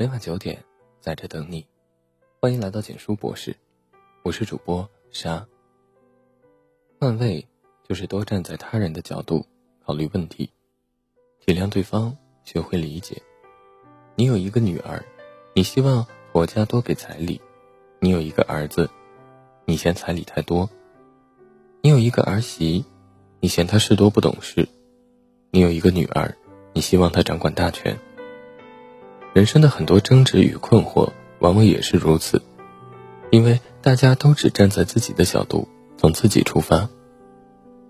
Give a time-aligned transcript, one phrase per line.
[0.00, 0.64] 每晚九点，
[0.98, 1.66] 在这等你。
[2.40, 3.54] 欢迎来到简书博士，
[4.22, 5.46] 我是主播沙。
[6.98, 7.46] 换位
[7.86, 9.44] 就是多站在他人的角度
[9.84, 10.50] 考虑问题，
[11.44, 13.20] 体谅对方，学会理解。
[14.14, 15.04] 你有一个女儿，
[15.54, 17.38] 你希望婆家多给彩礼；
[17.98, 18.88] 你有一个儿子，
[19.66, 20.66] 你嫌彩礼太多；
[21.82, 22.86] 你有一个儿媳，
[23.40, 24.64] 你嫌她事多不懂事；
[25.50, 26.34] 你有一个女儿。
[26.72, 27.98] 你希望她掌管大权。
[29.32, 32.42] 人生的很多争执与困惑，往往也是如此，
[33.30, 36.88] 因为大家都只站在自己的角度，从自己出发。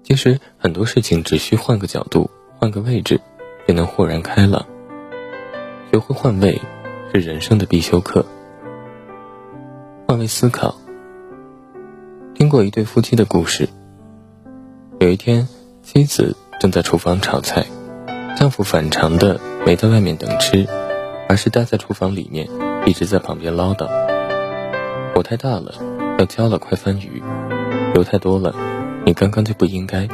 [0.02, 3.20] 其实很多事情只需换个角度，换个位置，
[3.64, 4.66] 便能豁然开朗。
[5.90, 6.60] 学会换位，
[7.12, 8.24] 是人生的必修课。
[10.06, 10.76] 换位思考。
[12.34, 13.68] 听过一对夫妻的故事。
[14.98, 15.48] 有一天，
[15.82, 17.66] 妻子正在厨房炒菜。
[18.36, 20.66] 丈夫反常的没在外面等吃，
[21.30, 22.48] 而是待在厨房里面，
[22.86, 23.86] 一直在旁边唠叨。
[25.14, 25.72] 火太大了，
[26.18, 27.22] 要焦了快翻鱼；
[27.94, 28.52] 油太多了，
[29.06, 30.08] 你刚刚就不应该。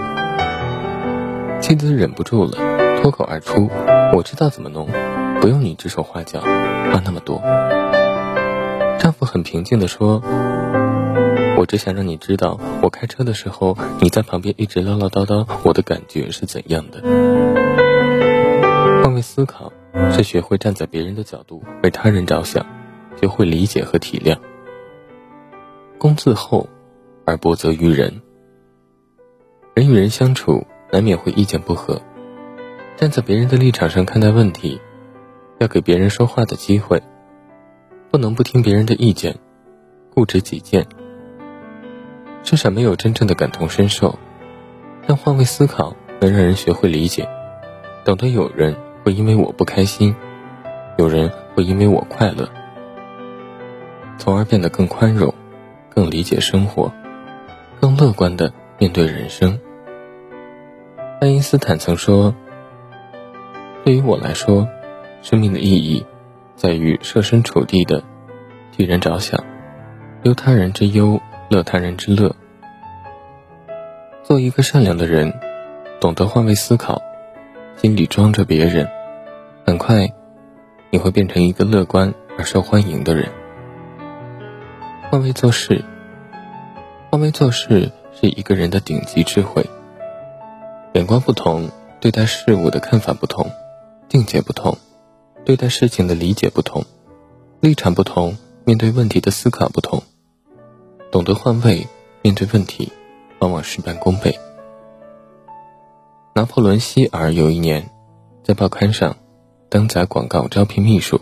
[1.62, 2.58] 妻子忍不住了，
[3.00, 3.70] 脱口而出
[4.12, 4.90] ：“我知道怎么弄，
[5.40, 7.40] 不用你指手画脚，话那么多。”
[9.00, 10.20] 丈夫很平静地说
[11.56, 17.00] ：“我只想让你知道，我开车的时候你在旁边一直唠唠叨叨，我的感觉是怎样的。”
[19.02, 19.72] 换位思考
[20.12, 22.64] 是学会站在别人的角度为他人着想，
[23.20, 24.38] 学会理解和体谅。
[25.98, 26.68] 公自厚
[27.24, 28.22] 而薄责于人。
[29.74, 32.00] 人与人相处难免会意见不合，
[32.96, 34.80] 站在别人的立场上看待问题，
[35.58, 37.02] 要给别人说话的机会，
[38.10, 39.36] 不能不听别人的意见，
[40.14, 40.86] 固执己见。
[42.42, 44.18] 世上没有真正的感同身受，
[45.06, 47.28] 但换位思考能让人学会理解，
[48.04, 48.76] 懂得有人。
[49.06, 50.16] 会因为我不开心，
[50.98, 52.48] 有人会因为我快乐，
[54.18, 55.32] 从而变得更宽容、
[55.88, 56.92] 更理解生活、
[57.80, 59.60] 更乐观的面对人生。
[61.20, 62.34] 爱因斯坦曾说
[63.86, 64.68] ：“对于我来说，
[65.22, 66.04] 生命的意义
[66.56, 68.02] 在于设身处地的
[68.72, 69.44] 替人着想，
[70.24, 72.34] 忧他人之忧，乐他人之乐。
[74.24, 75.32] 做一个善良的人，
[76.00, 77.00] 懂得换位思考，
[77.76, 78.88] 心里装着别人。”
[79.66, 80.08] 很快，
[80.90, 83.28] 你会变成一个乐观而受欢迎的人。
[85.10, 85.84] 换位做事，
[87.10, 89.68] 换位做事是一个人的顶级智慧。
[90.92, 91.68] 眼光不同，
[91.98, 93.50] 对待事物的看法不同，
[94.08, 94.78] 境界不同，
[95.44, 96.84] 对待事情的理解不同，
[97.58, 100.00] 立场不同，面对问题的思考不同。
[101.10, 101.88] 懂得换位，
[102.22, 102.92] 面对问题，
[103.40, 104.38] 往往事半功倍。
[106.34, 107.90] 拿破仑·希尔有一年，
[108.44, 109.16] 在报刊上。
[109.68, 111.20] 登载广告招聘秘书，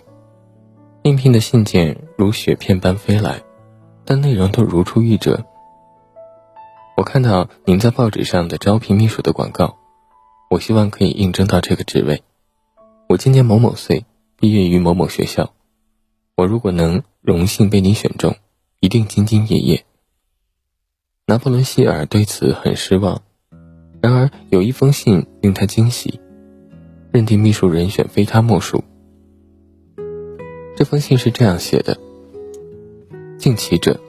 [1.02, 3.42] 应聘的信件如雪片般飞来，
[4.04, 5.44] 但内容都如出一辙。
[6.96, 9.78] 我看到您在报纸上的招聘秘书的广告，
[10.50, 12.22] 我希望可以应征到这个职位。
[13.08, 14.04] 我今年某某岁，
[14.38, 15.52] 毕业于某某学校。
[16.36, 18.36] 我如果能荣幸被您选中，
[18.80, 19.84] 一定兢兢业业。
[21.26, 23.22] 拿破仑希尔对此很失望，
[24.02, 26.20] 然而有一封信令他惊喜。
[27.14, 28.82] 认定秘书人选非他莫属。
[30.74, 31.96] 这封信是这样写的
[33.38, 34.00] ：“敬启者，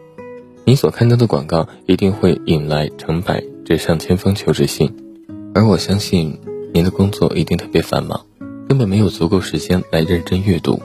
[0.63, 4.91] 你所刊登的广告一定会引来成百至上千封求职信，
[5.53, 6.39] 而我相信
[6.73, 8.25] 您的工作一定特别繁忙，
[8.67, 10.81] 根本没有足够时间来认真阅读。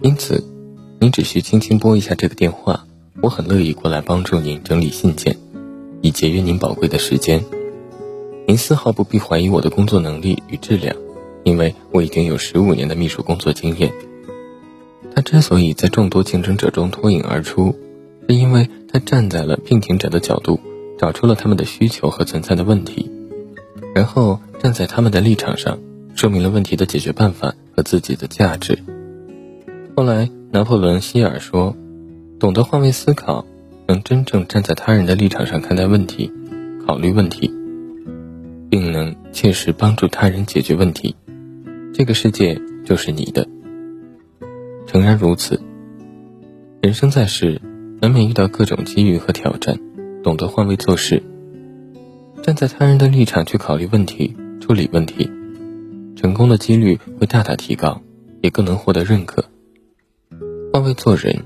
[0.00, 0.42] 因此，
[0.98, 2.84] 您只需轻轻拨一下这个电话，
[3.22, 5.36] 我很乐意过来帮助您整理信件，
[6.00, 7.44] 以节约您宝贵的时间。
[8.48, 10.96] 您丝毫不必怀疑我的工作能力与质量。”
[11.46, 13.92] 因为我已经有十五年的秘书工作经验，
[15.14, 17.72] 他之所以在众多竞争者中脱颖而出，
[18.28, 20.58] 是因为他站在了聘请者的角度，
[20.98, 23.08] 找出了他们的需求和存在的问题，
[23.94, 25.78] 然后站在他们的立场上，
[26.16, 28.80] 说明了问题的解决办法和自己的价值。
[29.94, 31.76] 后来，拿破仑·希尔说
[32.40, 33.46] ：“懂得换位思考，
[33.86, 36.32] 能真正站在他人的立场上看待问题，
[36.84, 37.52] 考虑问题，
[38.68, 41.14] 并能切实帮助他人解决问题。”
[41.98, 43.48] 这个世界就是你的。
[44.86, 45.58] 诚然如此，
[46.82, 47.58] 人生在世，
[48.02, 49.80] 难免遇到各种机遇和挑战，
[50.22, 51.22] 懂得换位做事，
[52.42, 55.30] 站在他人的立场去考虑问题、处理问题，
[56.16, 58.02] 成功的几率会大大提高，
[58.42, 59.46] 也更能获得认可。
[60.74, 61.44] 换位做人，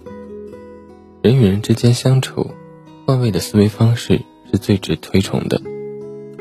[1.22, 2.50] 人与人之间相处，
[3.06, 4.20] 换位的思维方式
[4.50, 5.62] 是最值推崇的。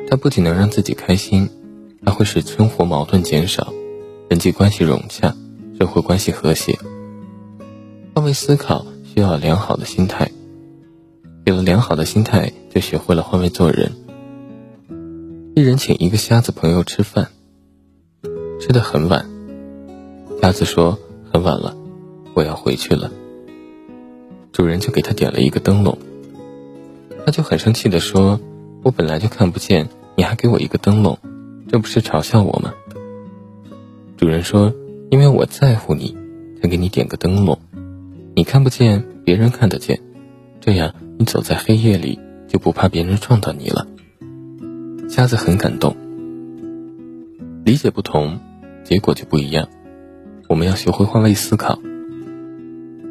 [0.07, 1.47] 它不仅能让自己开心，
[2.03, 3.71] 还会使生活矛盾减少。
[4.29, 5.35] 人际关系融洽，
[5.79, 6.77] 社会关系和谐，
[8.13, 10.29] 换位思考需要良好的心态，
[11.45, 13.91] 有了良好的心态，就学会了换位做人。
[15.55, 17.29] 一人请一个瞎子朋友吃饭，
[18.61, 19.27] 吃的很晚，
[20.39, 20.99] 瞎子说
[21.33, 21.75] 很晚了，
[22.35, 23.09] 我要回去了。
[24.53, 25.97] 主人就给他点了一个灯笼，
[27.25, 28.39] 他就很生气的说
[28.85, 31.17] ：“我本来就看不见，你还给我一个灯笼，
[31.67, 32.71] 这不是嘲笑我吗？”
[34.19, 34.75] 主人说
[35.11, 36.13] ：“因为我在乎你，
[36.61, 37.57] 才给你点个灯笼。
[38.35, 40.01] 你看不见，别人看得见，
[40.59, 43.87] 这样你走在黑夜里就不怕别人撞到你了。”
[45.07, 45.95] 瞎子很感动。
[47.63, 48.41] 理解不同，
[48.83, 49.69] 结果就不一样。
[50.49, 51.79] 我们要学会换位思考，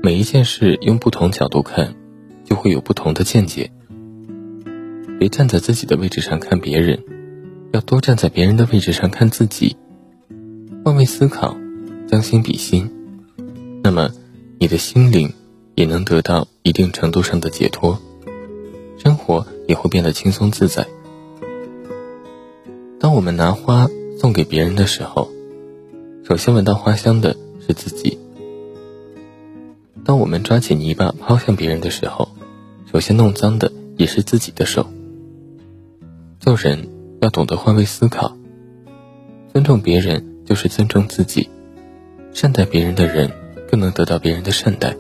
[0.03, 1.95] 每一件事用不同角度看，
[2.45, 3.71] 就会有不同的见解。
[5.19, 7.03] 别站在自己的位置上看别人，
[7.73, 9.75] 要多站在别人的位置上看自己。
[10.89, 11.55] 换位思考，
[12.07, 12.91] 将心比心，
[13.83, 14.11] 那么
[14.59, 15.35] 你的心灵
[15.75, 18.01] 也能得到一定程度上的解脱，
[18.97, 20.87] 生活也会变得轻松自在。
[22.99, 23.87] 当我们拿花
[24.19, 25.31] 送给别人的时候，
[26.25, 27.37] 首先闻到花香的
[27.67, 28.17] 是自己；
[30.07, 32.31] 当我们抓起泥巴抛向别人的时候，
[32.91, 34.87] 首先弄脏的也是自己的手。
[36.41, 36.89] 做人
[37.21, 38.35] 要懂得换位思考，
[39.53, 40.38] 尊重别人。
[40.49, 41.47] 就是尊重自己，
[42.33, 43.31] 善待别人的人，
[43.71, 44.97] 更能得到别人的善待。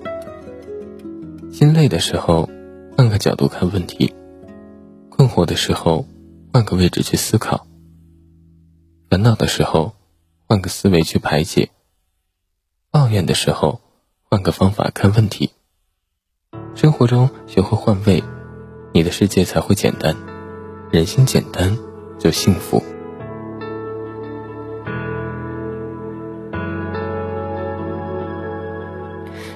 [1.50, 2.50] 心累的时候，
[2.94, 4.12] 换个角度看问题；
[5.08, 6.06] 困惑的时候，
[6.52, 7.66] 换个位置去思考；
[9.08, 9.94] 烦恼的时候，
[10.46, 11.70] 换个思维去排解；
[12.90, 13.80] 抱怨的时候，
[14.24, 15.52] 换个方法看问题。
[16.74, 18.22] 生活中学会换位，
[18.92, 20.14] 你的世界才会简单。
[20.90, 21.74] 人心简单，
[22.18, 22.82] 就幸福。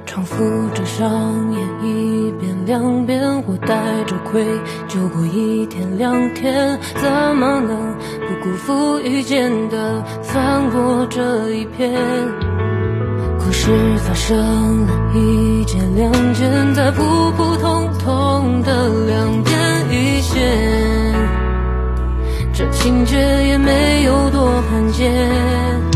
[0.05, 4.45] 重复着上演一遍两遍，我带着愧
[4.89, 7.97] 疚过一天两天，怎么能
[8.27, 11.93] 不辜负遇见的，翻过这一篇？
[13.39, 17.03] 故事发生了一件两件，在普
[17.37, 19.59] 普通通的两点
[19.91, 21.15] 一线，
[22.53, 25.92] 这情节也没有多罕见。